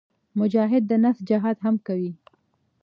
مجاهد 0.39 0.83
د 0.87 0.91
نفس 1.03 1.19
جهاد 1.29 1.57
هم 1.65 1.75
کوي. 1.87 2.11